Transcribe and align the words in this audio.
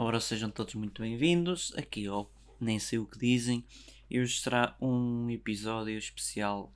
Ora, 0.00 0.20
sejam 0.20 0.48
todos 0.48 0.74
muito 0.76 1.02
bem-vindos 1.02 1.74
aqui 1.76 2.06
ao 2.06 2.32
Nem 2.60 2.78
Sei 2.78 3.00
O 3.00 3.04
Que 3.04 3.18
Dizem. 3.18 3.66
E 4.08 4.20
hoje 4.20 4.38
será 4.38 4.76
um 4.80 5.28
episódio 5.28 5.98
especial, 5.98 6.72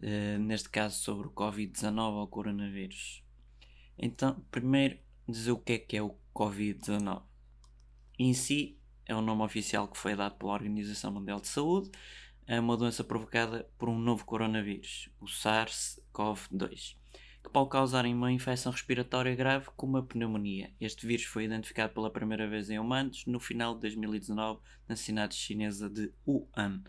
uh, 0.00 0.38
neste 0.40 0.68
caso 0.68 1.00
sobre 1.00 1.28
o 1.28 1.30
Covid-19 1.30 2.14
ou 2.14 2.26
coronavírus. 2.26 3.22
Então, 3.96 4.44
primeiro, 4.50 4.98
dizer 5.28 5.52
o 5.52 5.56
que 5.56 5.74
é 5.74 5.78
que 5.78 5.96
é 5.96 6.02
o 6.02 6.16
Covid-19. 6.34 7.22
Em 8.18 8.34
si, 8.34 8.76
é 9.06 9.14
o 9.14 9.22
nome 9.22 9.44
oficial 9.44 9.86
que 9.86 9.96
foi 9.96 10.16
dado 10.16 10.34
pela 10.34 10.54
Organização 10.54 11.12
Mundial 11.12 11.40
de 11.40 11.46
Saúde. 11.46 11.92
É 12.44 12.58
uma 12.58 12.76
doença 12.76 13.04
provocada 13.04 13.70
por 13.78 13.88
um 13.88 13.96
novo 13.96 14.24
coronavírus, 14.24 15.08
o 15.20 15.26
SARS-CoV-2 15.26 16.96
que 17.42 17.50
pode 17.50 17.70
causar 17.70 18.06
uma 18.06 18.30
infecção 18.30 18.70
respiratória 18.70 19.34
grave 19.34 19.66
como 19.76 19.96
a 19.96 20.02
pneumonia. 20.02 20.70
Este 20.80 21.06
vírus 21.06 21.24
foi 21.24 21.44
identificado 21.44 21.92
pela 21.92 22.10
primeira 22.10 22.48
vez 22.48 22.70
em 22.70 22.78
humanos 22.78 23.24
no 23.26 23.40
final 23.40 23.74
de 23.74 23.80
2019 23.80 24.60
na 24.88 24.94
cidade 24.94 25.34
chinesa 25.34 25.90
de 25.90 26.12
Wuhan, 26.26 26.82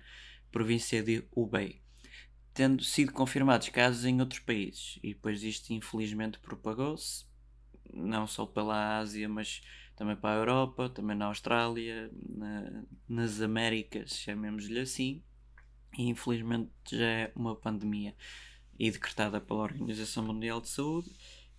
província 0.52 1.02
de 1.02 1.28
Hubei, 1.36 1.82
tendo 2.54 2.84
sido 2.84 3.12
confirmados 3.12 3.70
casos 3.70 4.06
em 4.06 4.20
outros 4.22 4.40
países. 4.42 5.00
E 5.02 5.14
depois 5.14 5.42
isto 5.44 5.74
infelizmente 5.74 6.38
propagou-se, 6.40 7.26
não 7.92 8.28
só 8.28 8.46
pela 8.46 9.00
Ásia, 9.00 9.28
mas 9.28 9.62
também 9.96 10.16
para 10.16 10.36
a 10.36 10.40
Europa, 10.40 10.90
também 10.90 11.18
na 11.18 11.26
Austrália, 11.26 12.12
na, 12.30 12.84
nas 13.08 13.42
Américas, 13.42 14.16
chamemos-lhe 14.18 14.80
assim, 14.80 15.24
e 15.98 16.04
infelizmente 16.04 16.72
já 16.92 17.06
é 17.06 17.32
uma 17.36 17.56
pandemia 17.56 18.16
e 18.78 18.90
decretada 18.92 19.40
pela 19.40 19.62
Organização 19.64 20.24
Mundial 20.26 20.62
de 20.62 20.70
Saúde. 20.70 21.12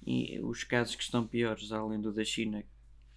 E 0.07 0.39
os 0.41 0.65
casos 0.65 0.95
que 0.95 1.03
estão 1.03 1.27
piores, 1.27 1.73
além 1.73 2.01
do 2.01 2.13
da 2.13 2.25
China, 2.25 2.65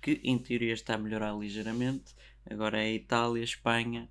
que 0.02 0.22
em 0.24 0.38
teoria 0.38 0.74
está 0.74 0.96
a 0.96 0.98
melhorar 0.98 1.34
ligeiramente, 1.38 2.16
agora 2.50 2.82
é 2.82 2.86
a 2.86 2.94
Itália, 2.94 3.42
a 3.42 3.44
Espanha, 3.44 4.10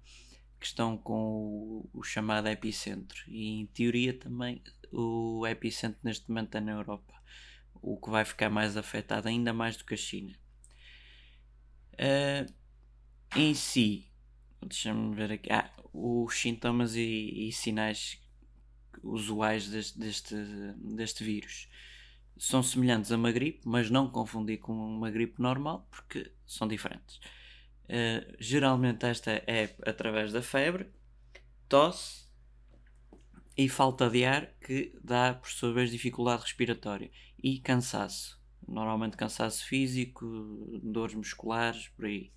que 0.60 0.66
estão 0.66 0.96
com 0.96 1.14
o, 1.14 1.90
o, 1.94 2.02
chamado 2.02 2.48
epicentro. 2.48 3.22
E 3.28 3.60
em 3.60 3.66
teoria 3.66 4.12
também 4.12 4.62
o 4.92 5.46
epicentro 5.46 5.98
neste 6.02 6.28
momento 6.28 6.56
é 6.56 6.60
na 6.60 6.72
Europa, 6.72 7.14
o 7.74 7.96
que 7.98 8.10
vai 8.10 8.24
ficar 8.24 8.50
mais 8.50 8.76
afetado 8.76 9.28
ainda 9.28 9.52
mais 9.52 9.76
do 9.76 9.84
que 9.84 9.94
a 9.94 9.96
China. 9.96 10.34
Uh, 11.94 12.52
em 13.34 13.54
si, 13.54 14.10
deixa-me 14.62 15.14
ver 15.14 15.32
aqui, 15.32 15.50
ah, 15.50 15.70
os 15.92 16.34
sintomas 16.34 16.94
e, 16.94 17.48
e 17.48 17.52
sinais 17.52 18.20
usuais 19.02 19.68
deste, 19.68 19.98
deste, 19.98 20.34
deste 20.78 21.24
vírus 21.24 21.68
são 22.38 22.62
semelhantes 22.62 23.10
a 23.10 23.16
uma 23.16 23.32
gripe, 23.32 23.60
mas 23.64 23.90
não 23.90 24.10
confundir 24.10 24.58
com 24.58 24.72
uma 24.72 25.10
gripe 25.10 25.40
normal, 25.40 25.86
porque 25.90 26.30
são 26.46 26.68
diferentes. 26.68 27.16
Uh, 27.84 28.36
geralmente 28.38 29.06
esta 29.06 29.30
é 29.30 29.74
através 29.86 30.32
da 30.32 30.42
febre, 30.42 30.86
tosse 31.68 32.26
e 33.56 33.68
falta 33.68 34.10
de 34.10 34.24
ar 34.24 34.52
que 34.60 34.92
dá 35.02 35.34
por 35.34 35.48
sua 35.48 35.72
vez 35.72 35.90
dificuldade 35.90 36.42
respiratória 36.42 37.10
e 37.42 37.58
cansaço. 37.58 38.38
Normalmente 38.68 39.16
cansaço 39.16 39.64
físico, 39.64 40.26
dores 40.82 41.14
musculares, 41.14 41.88
por 41.88 42.04
aí. 42.04 42.32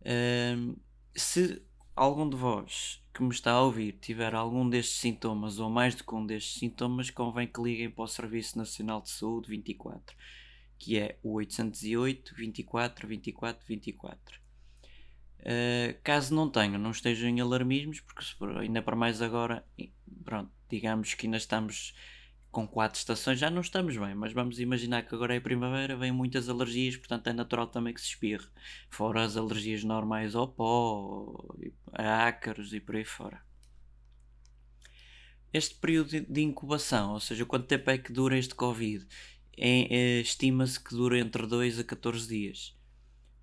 Uh, 0.00 0.78
se 1.14 1.62
algum 1.94 2.28
de 2.28 2.36
vós 2.36 3.02
que 3.12 3.22
me 3.22 3.30
está 3.30 3.52
a 3.52 3.62
ouvir 3.62 3.92
tiver 4.00 4.34
algum 4.34 4.68
destes 4.68 4.98
sintomas 4.98 5.58
ou 5.58 5.68
mais 5.68 5.94
do 5.94 6.04
que 6.04 6.14
um 6.14 6.24
destes 6.24 6.58
sintomas, 6.58 7.10
convém 7.10 7.46
que 7.46 7.60
liguem 7.60 7.90
para 7.90 8.04
o 8.04 8.08
Serviço 8.08 8.56
Nacional 8.56 9.02
de 9.02 9.10
Saúde 9.10 9.50
24, 9.50 10.16
que 10.78 10.98
é 10.98 11.18
o 11.22 11.34
808 11.34 12.34
24 12.34 13.06
24 13.06 13.66
24. 13.66 14.42
Uh, 15.40 15.98
caso 16.04 16.34
não 16.34 16.48
tenham, 16.48 16.78
não 16.78 16.92
estejam 16.92 17.28
em 17.28 17.40
alarmismos, 17.40 18.00
porque 18.00 18.24
ainda 18.60 18.80
para 18.80 18.96
mais 18.96 19.20
agora, 19.20 19.66
pronto, 20.24 20.50
digamos 20.68 21.14
que 21.14 21.26
ainda 21.26 21.36
estamos 21.36 21.94
com 22.52 22.68
quatro 22.68 22.98
estações 22.98 23.38
já 23.38 23.48
não 23.48 23.62
estamos 23.62 23.96
bem, 23.96 24.14
mas 24.14 24.34
vamos 24.34 24.60
imaginar 24.60 25.02
que 25.02 25.14
agora 25.14 25.34
é 25.34 25.40
primavera, 25.40 25.96
vêm 25.96 26.12
muitas 26.12 26.50
alergias, 26.50 26.96
portanto 26.96 27.26
é 27.28 27.32
natural 27.32 27.66
também 27.66 27.94
que 27.94 28.00
se 28.00 28.08
espirre. 28.08 28.46
Fora 28.90 29.24
as 29.24 29.38
alergias 29.38 29.82
normais 29.82 30.36
ao 30.36 30.46
pó, 30.46 31.34
a 31.92 32.26
ácaros 32.28 32.74
e 32.74 32.78
por 32.78 32.94
aí 32.94 33.06
fora. 33.06 33.42
Este 35.50 35.74
período 35.74 36.20
de 36.20 36.42
incubação, 36.42 37.14
ou 37.14 37.20
seja, 37.20 37.46
quanto 37.46 37.66
tempo 37.66 37.90
é 37.90 37.96
que 37.96 38.12
dura 38.12 38.38
este 38.38 38.54
Covid? 38.54 39.06
É, 39.56 40.18
é, 40.18 40.20
Estima-se 40.20 40.78
que 40.78 40.94
dura 40.94 41.18
entre 41.18 41.46
2 41.46 41.78
a 41.78 41.84
14 41.84 42.28
dias. 42.28 42.76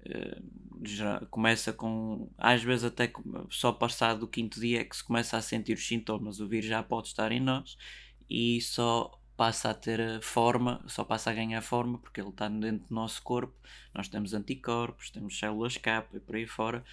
Uh, 0.01 0.59
já 0.83 1.19
começa 1.29 1.73
com, 1.73 2.31
às 2.37 2.63
vezes 2.63 2.85
até 2.85 3.11
só 3.49 3.71
passado 3.71 4.21
do 4.21 4.27
quinto 4.27 4.59
dia 4.59 4.81
é 4.81 4.85
que 4.85 4.95
se 4.95 5.03
começa 5.03 5.35
a 5.35 5.41
sentir 5.41 5.73
os 5.73 5.87
sintomas. 5.87 6.39
O 6.39 6.47
vírus 6.47 6.67
já 6.67 6.81
pode 6.81 7.07
estar 7.07 7.31
em 7.31 7.39
nós 7.39 7.77
e 8.29 8.61
só 8.61 9.19
passa 9.35 9.69
a 9.69 9.73
ter 9.73 10.21
forma, 10.21 10.83
só 10.87 11.03
passa 11.03 11.31
a 11.31 11.33
ganhar 11.33 11.61
forma 11.61 11.97
porque 11.97 12.19
ele 12.21 12.29
está 12.29 12.49
dentro 12.49 12.87
do 12.87 12.93
nosso 12.93 13.21
corpo. 13.23 13.53
Nós 13.93 14.07
temos 14.07 14.33
anticorpos, 14.33 15.09
temos 15.09 15.37
células 15.39 15.77
capa 15.77 16.17
e 16.17 16.19
por 16.19 16.35
aí 16.35 16.45
fora 16.45 16.83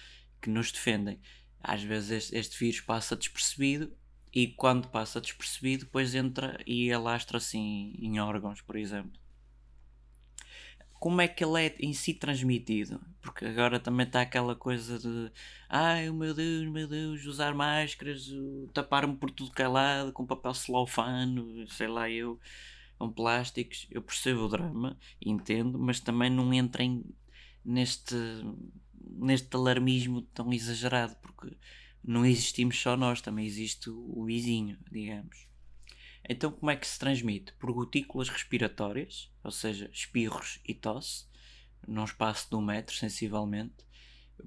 que 0.41 0.49
nos 0.49 0.71
defendem. 0.71 1.19
Às 1.61 1.83
vezes 1.83 2.11
este, 2.11 2.37
este 2.37 2.57
vírus 2.57 2.81
passa 2.81 3.15
despercebido 3.15 3.91
e 4.33 4.47
quando 4.47 4.87
passa 4.89 5.19
despercebido, 5.19 5.85
depois 5.85 6.15
entra 6.15 6.57
e 6.65 6.91
alastra 6.91 7.37
assim 7.37 7.93
em 7.99 8.19
órgãos, 8.19 8.61
por 8.61 8.75
exemplo 8.77 9.26
como 10.99 11.21
é 11.21 11.27
que 11.27 11.43
ele 11.43 11.65
é 11.65 11.75
em 11.79 11.93
si 11.93 12.13
transmitido? 12.13 12.99
Porque 13.21 13.45
agora 13.45 13.79
também 13.79 14.05
está 14.05 14.21
aquela 14.21 14.55
coisa 14.55 14.97
de 14.99 15.31
ai 15.69 16.09
meu 16.11 16.33
Deus, 16.33 16.67
meu 16.67 16.87
Deus, 16.87 17.25
usar 17.25 17.53
máscaras, 17.53 18.27
tapar-me 18.73 19.15
por 19.15 19.31
tudo 19.31 19.51
calado, 19.51 20.11
com 20.13 20.25
papel 20.25 20.53
celofano, 20.53 21.67
sei 21.69 21.87
lá 21.87 22.09
eu, 22.09 22.39
com 22.97 23.11
plásticos. 23.11 23.87
Eu 23.91 24.01
percebo 24.01 24.41
o 24.41 24.49
drama, 24.49 24.97
entendo, 25.21 25.77
mas 25.79 25.99
também 25.99 26.29
não 26.29 26.53
entrem 26.53 27.03
neste, 27.63 28.15
neste 28.93 29.55
alarmismo 29.55 30.21
tão 30.21 30.51
exagerado, 30.53 31.15
porque 31.21 31.55
não 32.03 32.25
existimos 32.25 32.79
só 32.79 32.95
nós, 32.95 33.21
também 33.21 33.45
existe 33.45 33.89
o 33.89 34.23
vizinho, 34.25 34.77
digamos. 34.91 35.46
Então, 36.29 36.51
como 36.51 36.69
é 36.69 36.75
que 36.75 36.85
se 36.85 36.99
transmite? 36.99 37.53
Por 37.53 37.71
gotículas 37.71 38.29
respiratórias, 38.29 39.31
ou 39.43 39.51
seja, 39.51 39.89
espirros 39.93 40.59
e 40.67 40.73
tosse, 40.73 41.25
num 41.87 42.03
espaço 42.03 42.49
de 42.49 42.55
um 42.55 42.61
metro, 42.61 42.95
sensivelmente, 42.95 43.87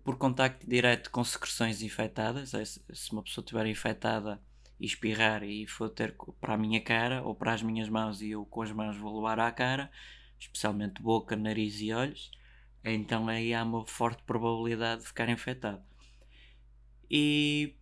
por 0.04 0.16
contacto 0.16 0.68
direto 0.68 1.10
com 1.10 1.24
secreções 1.24 1.82
infectadas, 1.82 2.54
é, 2.54 2.64
se 2.64 3.12
uma 3.12 3.22
pessoa 3.22 3.42
estiver 3.42 3.66
infectada 3.66 4.40
e 4.78 4.86
espirrar 4.86 5.42
e 5.42 5.66
for 5.66 5.90
ter 5.90 6.16
para 6.40 6.54
a 6.54 6.58
minha 6.58 6.80
cara 6.80 7.22
ou 7.22 7.34
para 7.34 7.52
as 7.52 7.62
minhas 7.62 7.88
mãos 7.88 8.22
e 8.22 8.30
eu 8.30 8.44
com 8.46 8.62
as 8.62 8.72
mãos 8.72 8.96
vou 8.96 9.16
levar 9.16 9.40
à 9.40 9.50
cara, 9.50 9.90
especialmente 10.38 11.02
boca, 11.02 11.36
nariz 11.36 11.80
e 11.80 11.92
olhos, 11.92 12.30
então 12.84 13.28
aí 13.28 13.52
há 13.52 13.62
uma 13.62 13.86
forte 13.86 14.22
probabilidade 14.22 15.02
de 15.02 15.08
ficar 15.08 15.28
infectado. 15.28 15.82
E 17.10 17.76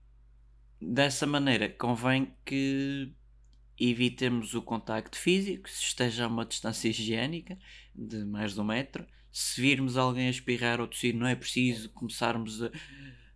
dessa 0.81 1.27
maneira 1.27 1.69
convém 1.69 2.35
que 2.45 3.13
evitemos 3.79 4.55
o 4.55 4.63
contacto 4.63 5.19
físico, 5.19 5.69
se 5.69 5.83
esteja 5.83 6.25
a 6.25 6.29
uma 6.29 6.45
distância 6.45 6.89
higiênica 6.89 7.59
de 7.95 8.25
mais 8.25 8.55
de 8.55 8.61
um 8.61 8.65
metro. 8.65 9.07
Se 9.31 9.61
virmos 9.61 9.97
alguém 9.97 10.27
a 10.27 10.31
espirrar 10.31 10.81
ou 10.81 10.89
tossir, 10.89 11.15
não 11.15 11.27
é 11.27 11.37
preciso 11.37 11.91
começarmos 11.91 12.63
a, 12.63 12.71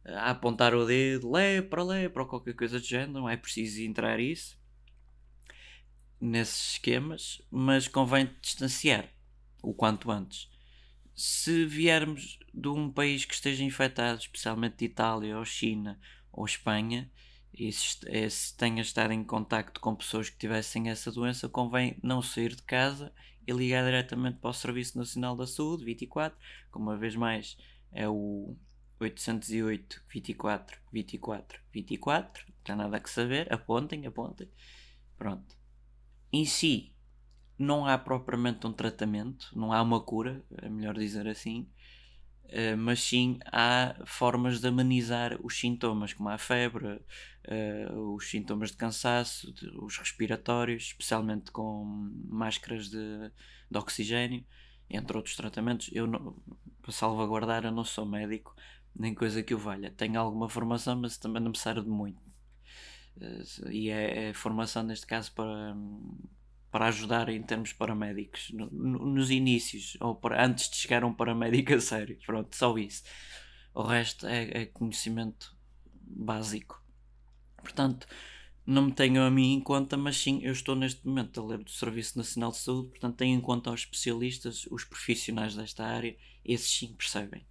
a 0.07 0.31
apontar 0.31 0.75
o 0.75 0.85
dedo, 0.87 1.31
lepra, 1.31 1.83
lepra, 1.83 2.23
ou 2.23 2.29
qualquer 2.29 2.55
coisa 2.55 2.81
do 2.81 2.85
género, 2.85 3.13
não 3.13 3.29
é 3.29 3.37
preciso 3.37 3.83
entrar 3.83 4.19
isso 4.19 4.61
nesses 6.23 6.75
esquemas, 6.75 7.43
mas 7.51 7.89
convém 7.89 8.31
distanciar 8.41 9.09
o 9.61 9.75
quanto 9.75 10.11
antes. 10.11 10.49
Se 11.15 11.67
viermos 11.67 12.39
de 12.55 12.69
um 12.69 12.91
país 12.91 13.25
que 13.25 13.35
esteja 13.35 13.65
infectado, 13.65 14.21
especialmente 14.21 14.77
de 14.79 14.85
Itália 14.85 15.37
ou 15.37 15.45
China 15.45 16.01
ou 16.33 16.47
Espanha, 16.47 17.11
e 17.55 17.71
se, 17.73 17.99
é, 18.07 18.29
se 18.29 18.57
tenha 18.57 18.81
estado 18.83 19.13
em 19.13 19.23
contacto 19.23 19.81
com 19.81 19.95
pessoas 19.95 20.31
que 20.31 20.39
tivessem 20.39 20.89
essa 20.89 21.13
doença, 21.13 21.49
convém 21.49 21.99
não 22.03 22.23
sair 22.23 22.55
de 22.55 22.63
casa 22.63 23.13
e 23.47 23.53
ligar 23.53 23.85
diretamente 23.85 24.39
para 24.39 24.51
o 24.51 24.55
Serviço 24.55 24.97
Nacional 24.97 25.37
da 25.37 25.47
Saúde 25.47 25.85
24, 25.85 26.39
que 26.71 26.79
uma 26.79 26.97
vez 26.97 27.15
mais 27.15 27.57
é 27.91 28.09
o 28.09 28.57
808 29.01 30.03
24 30.09 30.79
24 30.93 31.61
24, 31.73 32.45
não 32.47 32.55
tem 32.65 32.77
nada 32.77 33.01
que 33.01 33.11
saber, 33.11 33.53
apontem, 33.53 34.07
apontem. 34.07 34.49
Pronto. 35.19 35.57
Em 36.33 36.45
si, 36.45 36.95
não 37.59 37.85
há 37.85 37.99
propriamente 37.99 38.67
um 38.67 38.73
tratamento, 38.73 39.51
não 39.55 39.73
há 39.73 39.83
uma 39.83 40.01
cura, 40.01 40.43
é 40.59 40.69
melhor 40.69 40.95
dizer 40.95 41.29
assim, 41.29 41.69
Uh, 42.45 42.77
mas 42.77 43.03
sim 43.03 43.39
há 43.47 43.95
formas 44.05 44.61
de 44.61 44.69
amenizar 44.69 45.39
os 45.43 45.59
sintomas, 45.59 46.13
como 46.13 46.29
a 46.29 46.37
febre, 46.37 46.87
uh, 46.87 48.15
os 48.15 48.29
sintomas 48.31 48.73
de 48.73 48.77
cansaço, 48.77 49.51
de, 49.53 49.69
os 49.79 49.97
respiratórios, 49.97 50.83
especialmente 50.85 51.51
com 51.51 52.11
máscaras 52.29 52.91
de, 52.91 53.31
de, 53.71 53.79
oxigênio, 53.79 54.45
entre 54.91 55.17
outros 55.17 55.35
tratamentos. 55.35 55.89
Eu 55.93 56.07
não, 56.07 56.37
para 56.83 56.93
salvaguardar. 56.93 57.65
Eu 57.65 57.73
não 57.73 57.85
sou 57.85 58.05
médico, 58.05 58.55
nem 58.95 59.15
coisa 59.15 59.43
que 59.43 59.55
o 59.55 59.59
valha. 59.59 59.91
Tenho 59.91 60.21
alguma 60.21 60.49
formação, 60.49 60.97
mas 60.97 61.17
também 61.17 61.43
não 61.43 61.53
me 61.53 61.59
serve 61.59 61.83
de 61.83 61.89
muito. 61.89 62.21
Uh, 63.17 63.71
e 63.71 63.89
é, 63.89 64.29
é, 64.29 64.35
formação, 64.35 64.83
neste 64.83 65.07
caso, 65.07 65.33
para, 65.33 65.75
para 66.73 66.87
ajudar 66.87 67.29
em 67.29 67.43
termos 67.43 67.73
paramédicos, 67.75 68.51
no, 68.51 68.67
no, 68.71 69.07
nos 69.07 69.31
inícios, 69.31 69.97
ou 70.01 70.15
para, 70.17 70.45
antes 70.45 70.71
de 70.71 70.77
chegar 70.77 71.05
a 71.05 71.07
um 71.07 71.13
paramédico 71.13 71.75
a 71.75 71.81
sério. 71.81 72.19
Pronto, 72.25 72.57
só 72.57 72.77
isso. 72.79 73.03
O 73.75 73.83
resto 73.83 74.27
é, 74.27 74.63
é 74.63 74.67
conhecimento 74.67 75.55
básico. 75.95 76.83
Portanto, 77.59 78.07
não 78.65 78.87
me 78.87 78.93
tenho 78.93 79.23
a 79.23 79.31
mim 79.31 79.53
em 79.53 79.61
conta, 79.61 79.99
mas 79.99 80.17
sim, 80.17 80.41
eu 80.43 80.53
estou 80.53 80.75
neste 80.75 81.07
momento 81.07 81.41
a 81.41 81.45
ler 81.45 81.59
do 81.59 81.71
Serviço 81.71 82.17
Nacional 82.17 82.51
de 82.51 82.59
Saúde, 82.59 82.89
portanto 82.89 83.17
tenho 83.17 83.37
em 83.37 83.41
conta 83.41 83.71
os 83.71 83.81
especialistas, 83.81 84.67
os 84.71 84.85
profissionais 84.85 85.55
desta 85.55 85.85
área, 85.85 86.17
esses 86.43 86.71
sim 86.71 86.95
percebem. 86.95 87.47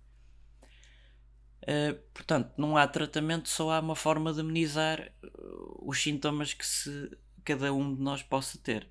Uh, 1.62 1.94
portanto, 2.12 2.54
não 2.58 2.76
há 2.76 2.88
tratamento, 2.88 3.48
só 3.50 3.70
há 3.72 3.80
uma 3.80 3.96
forma 3.96 4.34
de 4.34 4.42
amenizar 4.42 5.14
uh, 5.24 5.88
os 5.88 6.02
sintomas 6.02 6.56
que 6.56 6.66
se, 6.66 7.16
cada 7.44 7.72
um 7.72 7.94
de 7.96 8.02
nós 8.02 8.24
possa 8.24 8.58
ter. 8.58 8.90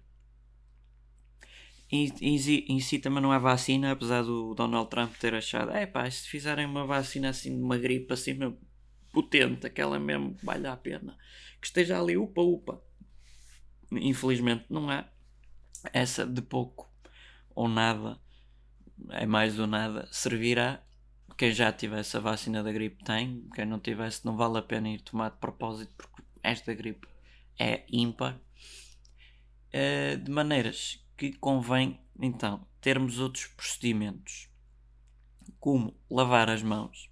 Em, 1.92 2.12
em, 2.20 2.36
em 2.36 2.80
si 2.80 2.98
também 3.00 3.20
não 3.20 3.32
há 3.32 3.38
vacina, 3.38 3.90
apesar 3.90 4.22
do 4.22 4.54
Donald 4.54 4.88
Trump 4.88 5.12
ter 5.16 5.34
achado, 5.34 5.72
é 5.72 5.86
pá, 5.86 6.08
se 6.08 6.28
fizerem 6.28 6.64
uma 6.64 6.86
vacina 6.86 7.30
assim, 7.30 7.56
de 7.56 7.62
uma 7.62 7.76
gripe 7.76 8.12
assim 8.12 8.34
mesmo 8.34 8.58
potente, 9.12 9.66
aquela 9.66 9.98
mesmo 9.98 10.34
que 10.36 10.46
vale 10.46 10.68
a 10.68 10.76
pena, 10.76 11.16
que 11.60 11.66
esteja 11.66 12.00
ali 12.00 12.16
upa 12.16 12.40
upa. 12.40 12.80
Infelizmente 13.90 14.66
não 14.70 14.88
há. 14.88 15.04
Essa 15.92 16.26
de 16.26 16.42
pouco 16.42 16.88
ou 17.54 17.66
nada, 17.68 18.20
é 19.10 19.26
mais 19.26 19.56
do 19.56 19.66
nada, 19.66 20.08
servirá. 20.12 20.82
Quem 21.36 21.52
já 21.52 21.72
tivesse 21.72 22.16
a 22.16 22.20
vacina 22.20 22.62
da 22.62 22.70
gripe 22.70 23.02
tem, 23.02 23.48
quem 23.54 23.64
não 23.64 23.80
tivesse 23.80 24.24
não 24.26 24.36
vale 24.36 24.58
a 24.58 24.62
pena 24.62 24.90
ir 24.90 25.00
tomar 25.00 25.30
de 25.30 25.38
propósito 25.38 25.92
porque 25.96 26.22
esta 26.42 26.72
gripe 26.74 27.08
é 27.58 27.84
ímpar. 27.90 28.38
Uh, 29.72 30.16
de 30.18 30.30
maneiras 30.30 31.00
que 31.20 31.34
convém 31.34 32.00
então 32.18 32.66
termos 32.80 33.18
outros 33.18 33.46
procedimentos, 33.48 34.48
como 35.58 35.94
lavar 36.10 36.48
as 36.48 36.62
mãos 36.62 37.10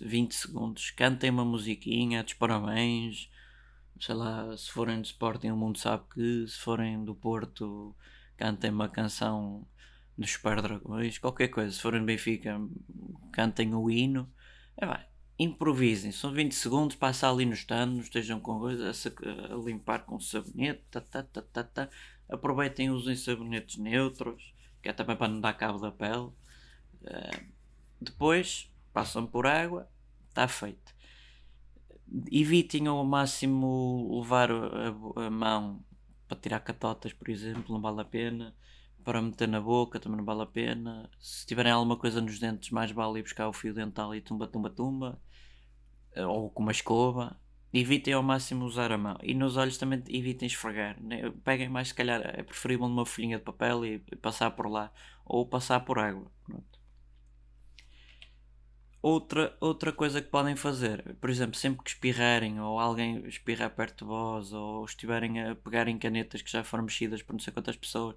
20 0.00 0.34
segundos, 0.34 0.90
cantem 0.92 1.28
uma 1.28 1.44
musiquinha, 1.44 2.24
dos 2.24 2.32
parabéns, 2.32 3.30
sei 4.00 4.14
lá, 4.14 4.56
se 4.56 4.70
forem 4.70 5.02
de 5.02 5.08
Sporting 5.08 5.50
o 5.50 5.56
mundo 5.58 5.78
sabe 5.78 6.04
que, 6.14 6.46
se 6.48 6.56
forem 6.56 7.04
do 7.04 7.14
Porto 7.14 7.94
cantem 8.34 8.70
uma 8.70 8.88
canção 8.88 9.66
dos 10.16 10.30
Super 10.32 10.62
Dragões, 10.62 11.18
qualquer 11.18 11.48
coisa, 11.48 11.70
se 11.70 11.82
forem 11.82 12.00
do 12.00 12.06
Benfica 12.06 12.58
cantem 13.30 13.74
o 13.74 13.90
hino, 13.90 14.26
é 14.74 14.86
vai, 14.86 15.06
improvisem, 15.42 16.12
são 16.12 16.32
20 16.32 16.54
segundos, 16.54 16.96
passa 16.96 17.30
ali 17.30 17.44
no 17.44 17.54
stand, 17.54 17.98
estejam 17.98 18.40
com 18.40 18.58
coisa 18.58 18.90
a, 18.90 19.54
a, 19.54 19.56
limpar 19.56 20.04
com 20.04 20.20
sabonete, 20.20 20.82
tá, 20.90 21.00
tá, 21.00 21.22
tá, 21.22 21.42
tá, 21.42 21.64
tá. 21.64 21.88
aproveitem 22.28 22.90
usem 22.90 23.16
sabonetes 23.16 23.78
neutros, 23.78 24.54
que 24.82 24.88
é 24.88 24.92
também 24.92 25.16
para 25.16 25.28
não 25.28 25.40
dar 25.40 25.54
cabo 25.54 25.78
da 25.78 25.90
pele. 25.90 26.30
Uh, 27.02 27.52
depois 28.00 28.70
passam 28.92 29.26
por 29.26 29.46
água, 29.46 29.88
está 30.28 30.46
feito. 30.48 30.92
Evitem 32.30 32.86
ao 32.88 33.04
máximo 33.04 34.20
levar 34.20 34.50
a, 34.50 35.26
a, 35.26 35.30
mão 35.30 35.82
para 36.28 36.36
tirar 36.36 36.60
catotas, 36.60 37.12
por 37.12 37.28
exemplo, 37.28 37.72
não 37.72 37.80
vale 37.80 38.00
a 38.00 38.04
pena. 38.04 38.54
Para 39.04 39.20
meter 39.20 39.48
na 39.48 39.60
boca 39.60 39.98
também 39.98 40.18
não 40.18 40.24
vale 40.24 40.42
a 40.42 40.46
pena. 40.46 41.10
Se 41.18 41.46
tiverem 41.46 41.72
alguma 41.72 41.96
coisa 41.96 42.20
nos 42.20 42.38
dentes, 42.38 42.70
mais 42.70 42.90
vale 42.92 43.18
ir 43.18 43.22
buscar 43.22 43.48
o 43.48 43.52
fio 43.52 43.74
dental 43.74 44.14
e 44.14 44.20
tumba, 44.20 44.46
tumba, 44.46 44.70
tumba. 44.70 45.20
Ou 46.16 46.50
com 46.50 46.62
uma 46.62 46.72
escova. 46.72 47.36
Evitem 47.72 48.14
ao 48.14 48.22
máximo 48.22 48.64
usar 48.66 48.92
a 48.92 48.98
mão. 48.98 49.16
E 49.22 49.34
nos 49.34 49.56
olhos 49.56 49.78
também 49.78 50.02
evitem 50.08 50.46
esfregar. 50.46 50.96
Peguem 51.44 51.68
mais, 51.68 51.88
se 51.88 51.94
calhar, 51.94 52.20
é 52.22 52.42
preferível 52.42 52.86
uma 52.86 53.06
folhinha 53.06 53.38
de 53.38 53.44
papel 53.44 53.84
e 53.84 53.98
passar 54.16 54.50
por 54.50 54.68
lá. 54.68 54.92
Ou 55.24 55.46
passar 55.46 55.80
por 55.80 55.98
água. 55.98 56.30
Pronto. 56.44 56.72
Outra, 59.02 59.56
outra 59.60 59.92
coisa 59.92 60.22
que 60.22 60.28
podem 60.28 60.54
fazer, 60.54 61.16
por 61.20 61.28
exemplo, 61.28 61.56
sempre 61.56 61.82
que 61.82 61.90
espirrarem 61.90 62.60
ou 62.60 62.78
alguém 62.78 63.26
espirrar 63.26 63.74
perto 63.74 64.04
de 64.04 64.04
vós 64.04 64.52
ou 64.52 64.84
estiverem 64.84 65.42
a 65.42 65.56
pegarem 65.56 65.98
canetas 65.98 66.40
que 66.40 66.48
já 66.48 66.62
foram 66.62 66.84
mexidas 66.84 67.20
por 67.20 67.32
não 67.32 67.40
sei 67.40 67.52
quantas 67.52 67.74
pessoas, 67.76 68.14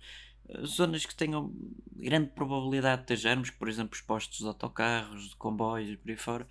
eh, 0.48 0.64
zonas 0.64 1.04
que 1.04 1.16
tenham 1.16 1.52
grande 1.96 2.30
probabilidade 2.30 3.02
de 3.02 3.08
ter 3.08 3.16
germes, 3.16 3.50
por 3.50 3.68
exemplo, 3.68 3.96
os 3.96 4.02
postos 4.02 4.38
de 4.38 4.46
autocarros, 4.46 5.30
de 5.30 5.36
comboios 5.38 5.90
e 5.90 5.98
por 5.98 6.12
aí 6.12 6.18
fora, 6.18 6.48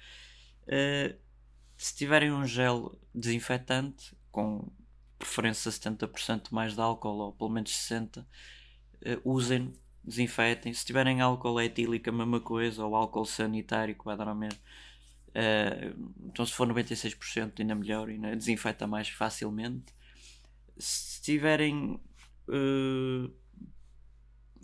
uh, 0.64 1.23
se 1.76 1.94
tiverem 1.94 2.32
um 2.32 2.46
gel 2.46 2.98
desinfetante 3.14 4.16
com 4.30 4.70
preferência 5.18 5.70
70% 5.70 6.48
mais 6.50 6.74
de 6.74 6.80
álcool 6.80 7.18
ou 7.18 7.32
pelo 7.32 7.50
menos 7.50 7.70
60%, 7.70 8.18
uh, 8.18 8.26
eh, 9.02 9.20
usem 9.24 9.72
desinfetem. 10.04 10.72
Se 10.72 10.84
tiverem 10.84 11.20
álcool 11.20 11.60
etílico, 11.60 12.10
a 12.10 12.12
mesma 12.12 12.40
coisa, 12.40 12.84
ou 12.84 12.94
álcool 12.94 13.24
sanitário, 13.24 13.94
que 13.94 14.04
vai 14.04 14.16
dar 14.16 14.28
ao 14.28 14.34
mesmo. 14.34 14.60
Uh, 15.30 16.12
então, 16.26 16.44
se 16.44 16.52
for 16.52 16.68
96%, 16.68 17.60
ainda 17.60 17.74
melhor, 17.74 18.08
ainda 18.08 18.36
desinfeta 18.36 18.86
mais 18.86 19.08
facilmente. 19.08 19.92
Se 20.78 21.22
tiverem 21.22 22.00
uh, 22.48 23.32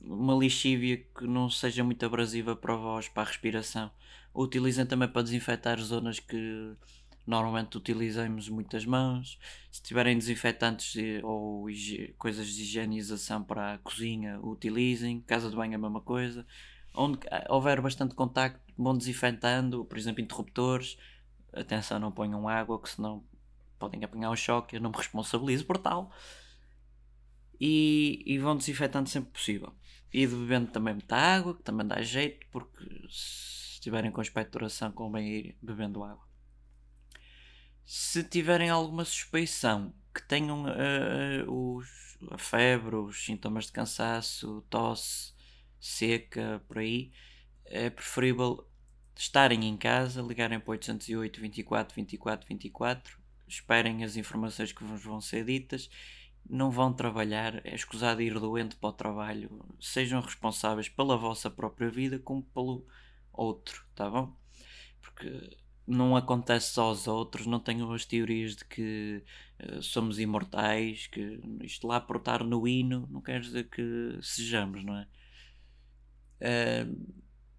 uma 0.02 0.34
lixívia 0.34 0.98
que 0.98 1.26
não 1.26 1.48
seja 1.48 1.82
muito 1.82 2.04
abrasiva 2.04 2.54
para 2.54 2.74
a 2.74 2.76
voz, 2.76 3.08
para 3.08 3.22
a 3.22 3.26
respiração, 3.26 3.90
utilizem 4.34 4.86
também 4.86 5.08
para 5.08 5.22
desinfetar 5.22 5.80
zonas 5.80 6.20
que 6.20 6.76
normalmente 7.30 7.78
utilizamos 7.78 8.48
muitas 8.48 8.84
mãos. 8.84 9.38
Se 9.70 9.80
tiverem 9.80 10.18
desinfetantes 10.18 10.94
ou 11.22 11.66
coisas 12.18 12.48
de 12.48 12.62
higienização 12.62 13.42
para 13.42 13.74
a 13.74 13.78
cozinha, 13.78 14.40
utilizem. 14.42 15.20
Casa 15.20 15.48
de 15.48 15.54
banho 15.54 15.72
é 15.72 15.76
a 15.76 15.78
mesma 15.78 16.00
coisa. 16.00 16.44
Onde 16.92 17.20
houver 17.48 17.80
bastante 17.80 18.16
contacto, 18.16 18.60
vão 18.76 18.98
desinfetando, 18.98 19.84
por 19.84 19.96
exemplo, 19.96 20.20
interruptores. 20.20 20.98
Atenção, 21.52 22.00
não 22.00 22.10
ponham 22.10 22.48
água, 22.48 22.80
que 22.82 22.88
senão 22.88 23.24
podem 23.78 24.02
apanhar 24.02 24.30
o 24.30 24.36
choque. 24.36 24.76
Eu 24.76 24.80
não 24.80 24.90
me 24.90 24.96
responsabilizo 24.96 25.64
por 25.64 25.78
tal. 25.78 26.10
E, 27.60 28.24
e 28.26 28.38
vão 28.38 28.56
desinfetando 28.56 29.08
sempre 29.08 29.30
possível. 29.30 29.72
E 30.12 30.26
bebendo 30.26 30.72
também 30.72 30.94
muita 30.94 31.16
água, 31.16 31.54
que 31.54 31.62
também 31.62 31.86
dá 31.86 32.02
jeito, 32.02 32.44
porque 32.50 32.84
se 33.08 33.74
estiverem 33.74 34.10
com 34.10 34.20
expectoração, 34.20 34.90
convém 34.90 35.28
ir 35.28 35.58
bebendo 35.62 36.02
água. 36.02 36.29
Se 37.84 38.22
tiverem 38.22 38.70
alguma 38.70 39.04
suspeição 39.04 39.92
que 40.14 40.22
tenham 40.22 40.64
uh, 40.64 41.76
os, 41.76 42.18
a 42.30 42.38
febre, 42.38 42.96
os 42.96 43.24
sintomas 43.24 43.66
de 43.66 43.72
cansaço, 43.72 44.64
tosse, 44.68 45.32
seca, 45.80 46.62
por 46.66 46.78
aí, 46.78 47.12
é 47.64 47.88
preferível 47.88 48.66
estarem 49.16 49.64
em 49.66 49.76
casa, 49.76 50.22
ligarem 50.22 50.58
para 50.58 50.72
808 50.72 51.40
24 51.40 51.94
24 51.94 52.48
24, 52.48 53.18
esperem 53.46 54.04
as 54.04 54.16
informações 54.16 54.72
que 54.72 54.84
vos 54.84 55.02
vão 55.02 55.20
ser 55.20 55.44
ditas, 55.44 55.90
não 56.48 56.70
vão 56.70 56.92
trabalhar, 56.92 57.64
é 57.66 57.74
escusado 57.74 58.22
ir 58.22 58.38
doente 58.38 58.76
para 58.76 58.88
o 58.88 58.92
trabalho, 58.92 59.50
sejam 59.80 60.20
responsáveis 60.20 60.88
pela 60.88 61.16
vossa 61.16 61.50
própria 61.50 61.90
vida 61.90 62.18
como 62.18 62.42
pelo 62.42 62.86
outro, 63.32 63.84
tá 63.94 64.08
bom? 64.08 64.34
Porque 65.00 65.56
não 65.86 66.16
acontece 66.16 66.72
só 66.72 66.84
aos 66.84 67.08
outros, 67.08 67.46
não 67.46 67.60
tenho 67.60 67.92
as 67.92 68.04
teorias 68.04 68.56
de 68.56 68.64
que 68.64 69.22
uh, 69.62 69.82
somos 69.82 70.18
imortais, 70.18 71.06
que 71.06 71.40
isto 71.62 71.86
lá 71.86 72.00
por 72.00 72.16
estar 72.16 72.44
no 72.44 72.66
hino 72.66 73.08
não 73.10 73.20
quer 73.20 73.40
dizer 73.40 73.68
que 73.68 74.18
sejamos, 74.22 74.84
não 74.84 74.96
é? 74.96 75.06
Uh, 76.40 77.14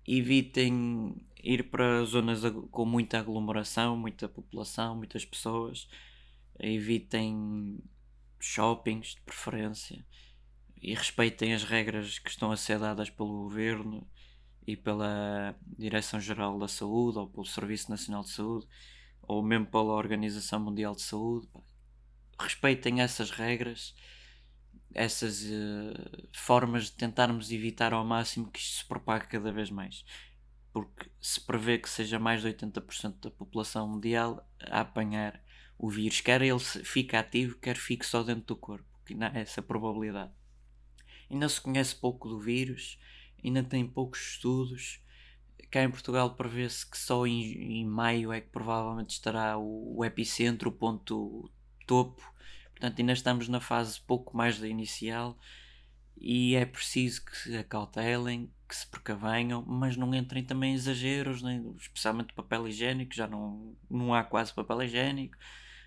evitem 0.07 1.15
ir 1.43 1.69
para 1.69 2.03
zonas 2.05 2.41
com 2.71 2.85
muita 2.85 3.19
aglomeração, 3.19 3.97
muita 3.97 4.27
população, 4.29 4.95
muitas 4.95 5.25
pessoas. 5.25 5.87
Evitem 6.59 7.79
shoppings 8.39 9.15
de 9.15 9.21
preferência 9.21 10.05
e 10.81 10.93
respeitem 10.93 11.53
as 11.53 11.63
regras 11.63 12.19
que 12.19 12.29
estão 12.29 12.51
a 12.51 12.57
ser 12.57 12.79
dadas 12.79 13.09
pelo 13.09 13.43
governo 13.43 14.07
e 14.65 14.75
pela 14.75 15.55
Direção-Geral 15.77 16.57
da 16.59 16.67
Saúde, 16.67 17.17
ou 17.17 17.27
pelo 17.27 17.45
Serviço 17.45 17.89
Nacional 17.89 18.23
de 18.23 18.29
Saúde, 18.29 18.67
ou 19.21 19.41
mesmo 19.41 19.65
pela 19.65 19.93
Organização 19.93 20.59
Mundial 20.59 20.95
de 20.95 21.01
Saúde. 21.01 21.47
Respeitem 22.39 23.01
essas 23.01 23.31
regras, 23.31 23.95
essas 24.93 25.43
uh, 25.43 26.27
formas 26.33 26.85
de 26.85 26.93
tentarmos 26.93 27.51
evitar 27.51 27.93
ao 27.93 28.05
máximo 28.05 28.51
que 28.51 28.59
isto 28.59 28.79
se 28.79 28.85
propague 28.85 29.27
cada 29.27 29.51
vez 29.51 29.69
mais. 29.69 30.05
Porque 30.73 31.09
se 31.19 31.41
prevê 31.41 31.77
que 31.77 31.89
seja 31.89 32.19
mais 32.19 32.41
de 32.41 32.47
80% 32.47 33.19
da 33.21 33.31
população 33.31 33.87
mundial 33.87 34.47
a 34.59 34.81
apanhar 34.81 35.41
o 35.77 35.89
vírus, 35.89 36.21
quer 36.21 36.41
ele 36.41 36.59
fique 36.59 37.15
ativo, 37.15 37.57
quer 37.57 37.75
fique 37.75 38.05
só 38.05 38.21
dentro 38.21 38.45
do 38.45 38.55
corpo, 38.55 38.85
que 39.05 39.15
não 39.15 39.27
é 39.27 39.41
essa 39.41 39.61
probabilidade. 39.61 40.31
Ainda 41.29 41.49
se 41.49 41.59
conhece 41.59 41.95
pouco 41.95 42.29
do 42.29 42.39
vírus, 42.39 42.99
ainda 43.43 43.63
tem 43.63 43.85
poucos 43.85 44.33
estudos, 44.33 45.01
cá 45.71 45.83
em 45.83 45.89
Portugal 45.89 46.35
prevê-se 46.35 46.85
que 46.85 46.97
só 46.97 47.25
em, 47.25 47.79
em, 47.79 47.85
maio 47.85 48.33
é 48.33 48.41
que 48.41 48.49
provavelmente 48.49 49.11
estará 49.11 49.57
o, 49.57 49.97
o, 49.97 50.05
epicentro, 50.05 50.69
o 50.69 50.73
ponto 50.73 51.49
topo. 51.87 52.21
Portanto, 52.71 52.99
ainda 52.99 53.13
estamos 53.13 53.47
na 53.47 53.61
fase 53.61 53.99
pouco 54.01 54.35
mais 54.35 54.59
da 54.59 54.67
inicial 54.67 55.37
e 56.19 56.55
é 56.55 56.65
preciso 56.65 57.23
que 57.25 57.35
se 57.35 57.57
acautelem, 57.57 58.51
que 58.67 58.75
se 58.75 58.85
precavenham, 58.85 59.63
mas 59.65 59.95
não 59.95 60.13
entrem 60.13 60.43
também 60.43 60.73
exageros, 60.73 61.41
né? 61.41 61.63
especialmente 61.77 62.33
papel 62.33 62.67
higiênico, 62.67 63.13
já 63.13 63.27
não, 63.27 63.75
não 63.89 64.13
há 64.13 64.23
quase 64.23 64.53
papel 64.53 64.83
higiênico, 64.83 65.37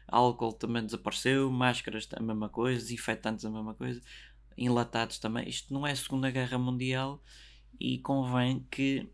álcool 0.08 0.52
também 0.52 0.84
desapareceu, 0.84 1.50
máscaras 1.50 2.08
a 2.14 2.23
mesma 2.23 2.49
coisa, 2.49 2.80
desinfetantes 2.80 3.44
a 3.44 3.50
mesma 3.50 3.75
coisa, 3.75 4.02
enlatados 4.56 5.18
também. 5.18 5.49
Isto 5.49 5.73
não 5.73 5.87
é 5.87 5.92
a 5.92 5.96
Segunda 5.96 6.30
Guerra 6.30 6.58
Mundial 6.58 7.23
e 7.78 7.99
convém 7.99 8.66
que, 8.70 9.08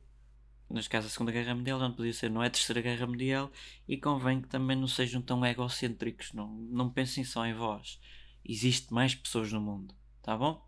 neste 0.68 0.90
caso 0.90 1.06
a 1.06 1.10
Segunda 1.10 1.32
Guerra 1.32 1.54
Mundial, 1.54 1.78
não 1.78 1.92
podia 1.92 2.12
ser, 2.12 2.30
não 2.30 2.42
é 2.42 2.46
a 2.46 2.50
Terceira 2.50 2.80
Guerra 2.80 3.06
Mundial, 3.06 3.50
e 3.88 3.96
convém 3.96 4.40
que 4.40 4.48
também 4.48 4.76
não 4.76 4.86
sejam 4.86 5.22
tão 5.22 5.44
egocêntricos, 5.44 6.32
não, 6.32 6.48
não 6.48 6.90
pensem 6.90 7.24
só 7.24 7.46
em 7.46 7.54
vós. 7.54 8.00
Existe 8.44 8.92
mais 8.92 9.14
pessoas 9.14 9.52
no 9.52 9.60
mundo, 9.60 9.94
tá 10.22 10.36
bom? 10.36 10.66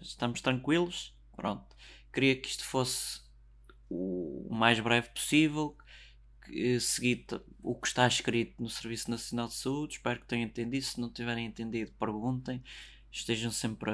Estamos 0.00 0.40
tranquilos? 0.40 1.14
Pronto. 1.34 1.76
Queria 2.12 2.36
que 2.36 2.48
isto 2.48 2.64
fosse 2.64 3.20
o 3.88 4.48
mais 4.50 4.78
breve 4.78 5.08
possível, 5.10 5.76
seguir 6.80 7.26
o 7.62 7.74
que 7.74 7.86
está 7.86 8.06
escrito 8.06 8.62
no 8.62 8.68
Serviço 8.68 9.10
Nacional 9.10 9.48
de 9.48 9.54
Saúde. 9.54 9.94
Espero 9.94 10.20
que 10.20 10.26
tenham 10.26 10.46
entendido. 10.46 10.84
Se 10.84 11.00
não 11.00 11.10
tiverem 11.10 11.46
entendido, 11.46 11.92
perguntem. 11.98 12.62
Estejam 13.12 13.50
sempre 13.50 13.90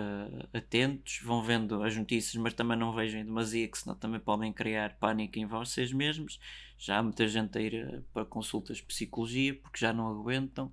atentos, 0.52 1.20
vão 1.22 1.42
vendo 1.42 1.82
as 1.82 1.96
notícias, 1.96 2.34
mas 2.36 2.52
também 2.52 2.76
não 2.76 2.92
vejam 2.92 3.20
em 3.20 3.24
demasia, 3.24 3.66
que 3.66 3.78
senão 3.78 3.96
também 3.96 4.20
podem 4.20 4.52
criar 4.52 4.98
pânico 4.98 5.38
em 5.38 5.46
vocês 5.46 5.92
mesmos. 5.92 6.38
Já 6.76 6.98
há 6.98 7.02
muita 7.02 7.26
gente 7.26 7.56
a 7.56 7.60
ir 7.60 7.74
eh, 7.74 8.02
para 8.12 8.26
consultas 8.26 8.76
de 8.78 8.82
psicologia 8.82 9.54
porque 9.54 9.78
já 9.78 9.92
não 9.92 10.06
aguentam. 10.08 10.70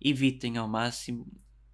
Evitem 0.00 0.56
ao 0.56 0.66
máximo 0.66 1.26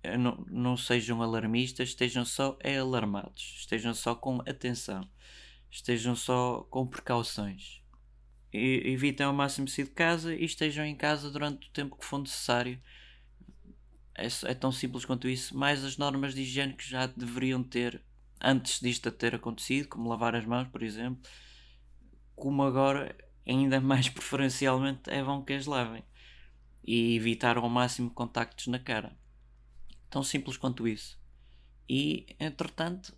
eh, 0.04 0.18
não, 0.18 0.44
não 0.50 0.76
sejam 0.76 1.23
alarmistas, 1.23 1.88
estejam 1.88 2.25
só 2.26 2.58
é 2.61 2.78
alarmados, 2.78 3.56
estejam 3.61 3.94
só 3.94 4.14
com 4.14 4.40
atenção, 4.42 5.08
estejam 5.70 6.14
só 6.14 6.66
com 6.70 6.87
precauções. 6.87 7.82
E, 8.52 8.82
evitem 8.92 9.26
ao 9.26 9.32
máximo 9.32 9.66
sair 9.66 9.87
de 9.87 9.90
casa 9.92 10.34
e 10.34 10.44
estejam 10.44 10.84
em 10.84 10.94
casa 10.94 11.30
durante 11.30 11.68
o 11.68 11.70
tempo 11.73 11.96
que 11.96 12.04
for 12.04 12.18
necessário. 12.18 12.78
É, 14.16 14.26
é 14.50 14.54
tão 14.54 14.71
simples 14.71 15.04
quanto 15.04 15.28
isso. 15.28 15.56
Mais 15.56 15.85
as 15.85 15.97
normas 15.97 16.35
de 16.35 16.42
higiene 16.42 16.75
que 16.75 16.88
já 16.88 17.06
deveriam 17.06 17.62
ter 17.62 18.02
antes 18.40 18.80
disto 18.80 19.11
ter 19.11 19.35
acontecido, 19.35 19.88
como 19.88 20.09
lavar 20.09 20.35
as 20.35 20.44
mãos, 20.44 20.68
por 20.68 20.83
exemplo, 20.83 21.23
como 22.35 22.62
agora, 22.62 23.16
ainda 23.47 23.80
mais 23.80 24.09
preferencialmente, 24.11 25.09
é 25.11 25.23
bom 25.23 25.42
que 25.42 25.52
as 25.52 25.66
lavem 25.66 26.04
e 26.87 27.16
evitar 27.16 27.56
ao 27.56 27.68
máximo 27.68 28.11
contactos 28.11 28.66
na 28.66 28.78
cara. 28.78 29.16
Tão 30.11 30.23
simples 30.23 30.56
quanto 30.56 30.87
isso. 30.87 31.18
E, 31.88 32.26
entretanto, 32.38 33.16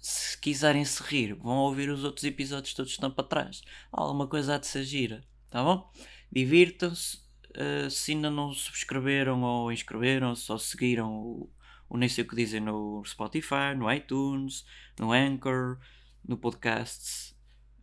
se 0.00 0.36
quiserem 0.38 0.84
se 0.84 1.02
rir, 1.02 1.34
vão 1.34 1.58
ouvir 1.58 1.88
os 1.88 2.04
outros 2.04 2.24
episódios 2.24 2.74
todos 2.74 2.90
estão 2.90 3.10
para 3.10 3.24
trás. 3.24 3.62
Alguma 3.92 4.26
coisa 4.26 4.54
há 4.54 4.58
de 4.58 4.66
ser 4.66 4.82
gira, 4.82 5.24
tá 5.48 5.62
bom? 5.62 5.90
Divirtam-se. 6.30 7.20
Uh, 7.50 7.90
se 7.90 8.12
ainda 8.12 8.30
não 8.30 8.52
subscreveram 8.52 9.42
ou 9.42 9.72
inscreveram-se 9.72 10.50
ou 10.52 10.58
seguiram 10.58 11.12
o, 11.12 11.50
o 11.88 11.96
nem 11.96 12.08
sei 12.08 12.22
o 12.22 12.28
que 12.28 12.36
dizem 12.36 12.60
no 12.60 13.02
Spotify, 13.04 13.74
no 13.76 13.92
iTunes, 13.92 14.64
no 14.98 15.12
Anchor, 15.12 15.78
no 16.26 16.38
Podcasts, 16.38 17.36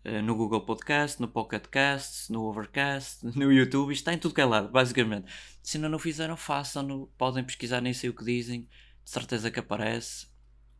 uh, 0.05 0.21
no 0.21 0.35
Google 0.35 0.61
Podcast, 0.61 1.19
no 1.19 1.27
Pocket 1.27 1.65
Casts, 1.67 2.29
no 2.29 2.43
Overcast, 2.43 3.25
no 3.37 3.51
YouTube, 3.51 3.91
está 3.91 4.13
em 4.13 4.17
tudo 4.17 4.33
que 4.33 4.41
é 4.41 4.45
lado, 4.45 4.69
basicamente. 4.69 5.31
Se 5.61 5.77
ainda 5.77 5.89
não 5.89 5.99
fizeram, 5.99 6.37
façam-no, 6.37 7.07
podem 7.17 7.43
pesquisar 7.43 7.81
nem 7.81 7.93
sei 7.93 8.09
o 8.09 8.13
que 8.13 8.23
dizem, 8.23 8.61
de 9.03 9.09
certeza 9.09 9.51
que 9.51 9.59
aparece. 9.59 10.27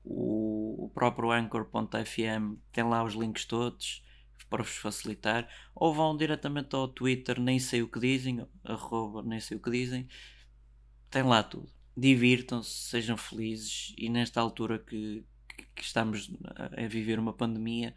O 0.04 0.90
próprio 0.94 1.32
Anchor.fm 1.32 2.56
tem 2.72 2.84
lá 2.86 3.04
os 3.04 3.14
links 3.14 3.44
todos 3.44 4.07
para 4.50 4.64
vos 4.64 4.78
facilitar, 4.78 5.48
ou 5.76 5.94
vão 5.94 6.16
diretamente 6.16 6.76
ao 6.76 6.88
Twitter, 6.88 7.40
nem 7.40 7.60
sei 7.60 7.82
o 7.82 7.88
que 7.88 8.00
dizem, 8.00 8.46
arroba, 8.64 9.22
nem 9.24 9.40
sei 9.40 9.58
o 9.58 9.60
que 9.60 9.72
dizem, 9.72 10.08
tem 11.10 11.24
lá 11.24 11.44
tudo. 11.44 11.72
Divirtam-se, 11.96 12.90
sejam 12.90 13.18
felizes 13.18 13.94
e 13.98 14.10
nesta 14.10 14.40
altura 14.40 14.80
que, 14.80 15.26
que 15.76 15.82
estamos 15.82 16.32
a 16.56 16.88
viver 16.88 17.20
uma 17.20 17.34
pandemia, 17.34 17.96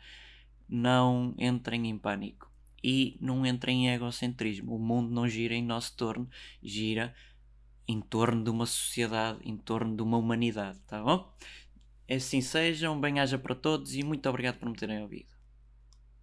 não 0.69 1.35
entrem 1.39 1.89
em 1.89 1.99
pânico 1.99 2.51
e 2.83 3.19
não 3.21 3.45
entrem 3.45 3.87
em 3.87 3.91
egocentrismo. 3.91 4.75
O 4.75 4.79
mundo 4.79 5.11
não 5.11 5.29
gira 5.29 5.55
em 5.55 5.65
nosso 5.65 5.97
torno, 5.97 6.29
gira 6.63 7.15
em 7.87 8.01
torno 8.01 8.43
de 8.45 8.51
uma 8.51 8.67
sociedade, 8.67 9.41
em 9.43 9.57
torno 9.57 9.97
de 9.97 10.03
uma 10.03 10.17
humanidade, 10.17 10.79
tá 10.87 11.03
bom? 11.03 11.33
Assim 12.09 12.41
sejam, 12.41 13.01
bem-aja 13.01 13.39
para 13.39 13.55
todos 13.55 13.95
e 13.95 14.03
muito 14.03 14.29
obrigado 14.29 14.59
por 14.59 14.69
me 14.69 14.77
terem 14.77 15.03
ouvido. 15.03 15.40